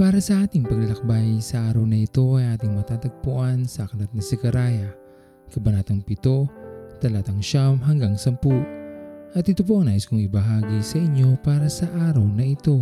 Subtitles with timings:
[0.00, 4.96] para sa ating paglalakbay sa araw na ito ay ating matatagpuan sa Aklat na Sikaraya,
[5.52, 9.36] Kabanatang 7, Talatang Siyam hanggang 10.
[9.36, 12.80] At ito po ang nais kong ibahagi sa inyo para sa araw na ito.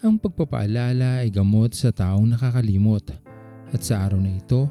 [0.00, 3.12] Ang pagpapaalala ay gamot sa taong nakakalimot.
[3.68, 4.64] At sa araw na ito,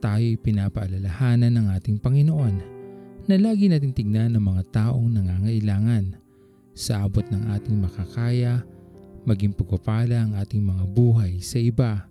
[0.00, 2.54] tayo'y pinapaalalahanan ng ating Panginoon
[3.28, 6.16] na lagi natin tignan ng mga taong nangangailangan
[6.72, 8.64] sa abot ng ating makakaya
[9.24, 12.08] maging pagpapala ang ating mga buhay sa iba.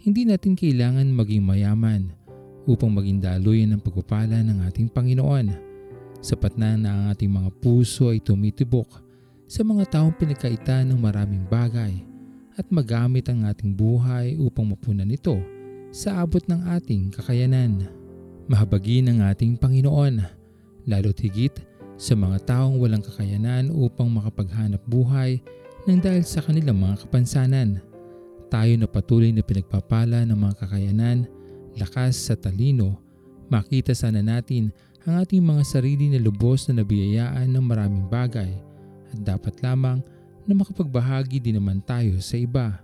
[0.00, 2.12] Hindi natin kailangan maging mayaman
[2.68, 5.46] upang maging daluyan ng pagpapala ng ating Panginoon.
[6.20, 9.02] Sapat na na ang ating mga puso ay tumitibok
[9.46, 12.02] sa mga taong pinagkaitan ng maraming bagay
[12.58, 15.38] at magamit ang ating buhay upang mapunan ito
[15.94, 17.86] sa abot ng ating kakayanan.
[18.50, 20.22] Mahabagin ang ating Panginoon,
[20.86, 21.54] lalo't higit
[21.96, 25.40] sa mga taong walang kakayanan upang makapaghanap buhay
[25.86, 27.78] nang dahil sa kanilang mga kapansanan.
[28.50, 31.30] Tayo na patuloy na pinagpapala ng mga kakayanan,
[31.78, 32.98] lakas sa talino,
[33.46, 34.74] makita sana natin
[35.06, 38.50] ang ating mga sarili na lubos na nabiyayaan ng maraming bagay
[39.14, 40.02] at dapat lamang
[40.42, 42.82] na makapagbahagi din naman tayo sa iba.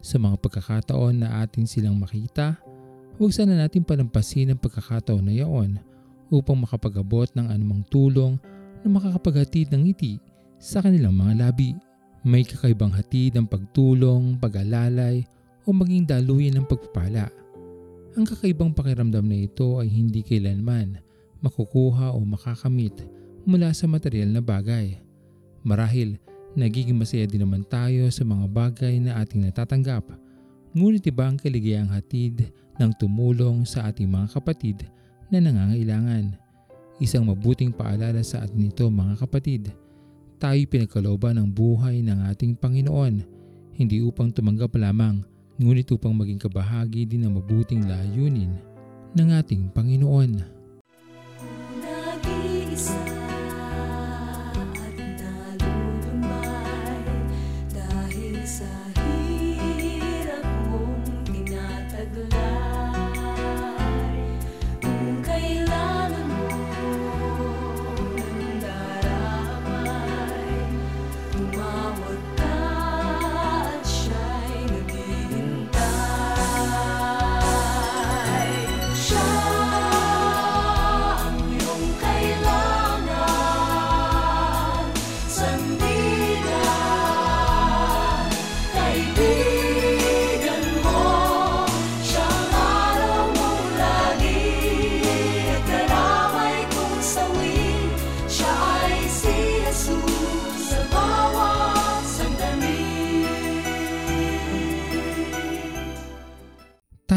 [0.00, 2.56] Sa mga pagkakataon na atin silang makita,
[3.20, 5.76] huwag sana natin palampasin ang pagkakataon na yaon
[6.32, 8.40] upang makapagabot ng anumang tulong
[8.80, 10.16] na makakapaghatid ng ngiti
[10.56, 11.87] sa kanilang mga labi.
[12.28, 15.24] May kakaibang hatid ang pagtulong, pag-alalay
[15.64, 17.32] o maging daluyan ng pagpapala.
[18.20, 21.00] Ang kakaibang pakiramdam na ito ay hindi kailanman
[21.40, 22.92] makukuha o makakamit
[23.48, 25.00] mula sa material na bagay.
[25.64, 26.20] Marahil,
[26.52, 30.12] nagiging masaya din naman tayo sa mga bagay na ating natatanggap.
[30.76, 34.84] Ngunit iba ang kaligayang hatid ng tumulong sa ating mga kapatid
[35.32, 36.36] na nangangailangan.
[37.00, 39.72] Isang mabuting paalala sa atin ito mga kapatid
[40.38, 43.26] tayo pinagkalooban ng buhay ng ating Panginoon,
[43.74, 45.26] hindi upang tumanggap lamang,
[45.58, 48.54] ngunit upang maging kabahagi din ng mabuting layunin
[49.18, 50.38] ng ating Panginoon.
[51.82, 53.17] Nag-iisa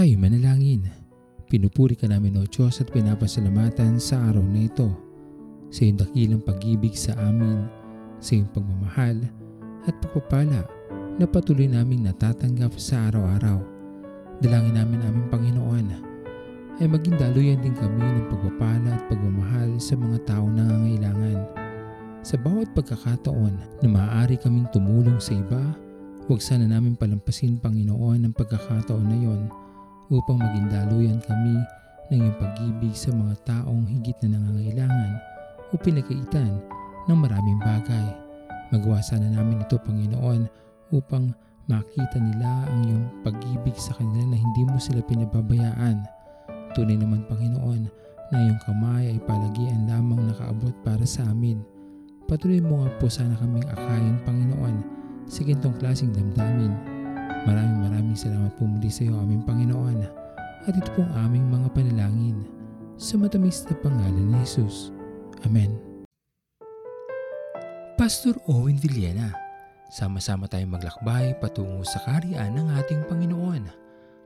[0.02, 0.90] Tayo manalangin.
[1.46, 4.90] Pinupuri ka namin o Diyos at pinapasalamatan sa araw na ito.
[5.70, 7.70] Sa iyong dakilang pag-ibig sa amin,
[8.18, 9.22] sa iyong pagmamahal
[9.86, 10.66] at pagpapala
[11.22, 13.62] na patuloy naming natatanggap sa araw-araw.
[14.42, 15.88] Dalangin namin aming Panginoon
[16.82, 21.46] ay maging daluyan din kami ng pagpapala at pagmamahal sa mga taong nangangailangan.
[22.26, 25.62] Sa bawat pagkakataon na maaari kaming tumulong sa iba,
[26.26, 29.62] huwag sana namin palampasin Panginoon ang pagkakataon na yon
[30.12, 31.56] upang maging daluyan kami
[32.12, 35.12] ng iyong pag-ibig sa mga taong higit na nangangailangan
[35.72, 36.60] o pinagkaitan
[37.08, 38.12] ng maraming bagay.
[38.76, 40.52] Magawa sana namin ito Panginoon
[40.92, 41.32] upang
[41.72, 46.04] makita nila ang iyong pag-ibig sa kanila na hindi mo sila pinababayaan.
[46.76, 47.88] Tunay naman Panginoon
[48.32, 51.64] na iyong kamay ay palagian lamang nakaabot para sa amin.
[52.28, 54.76] Patuloy mo nga po sana kaming akayin Panginoon
[55.32, 56.91] sa gintong klaseng damdamin
[57.48, 60.00] Maraming maraming salamat po muli sa iyo aming Panginoon
[60.68, 62.46] at ito pong aming mga panalangin
[63.02, 64.94] sa matamis na pangalan ni Jesus.
[65.42, 65.74] Amen.
[67.98, 69.34] Pastor Owen Villena,
[69.90, 73.70] sama-sama tayong maglakbay patungo sa kariyan ng ating Panginoon.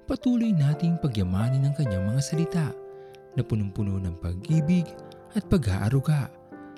[0.06, 2.68] Patuloy nating pagyamanin ang kanyang mga salita
[3.36, 4.88] na punong-puno ng pag-ibig
[5.36, 6.32] at pag-aaruga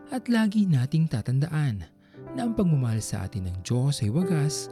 [0.09, 1.85] at lagi nating tatandaan
[2.33, 4.71] na ang pagmamahal sa atin ng Diyos ay wagas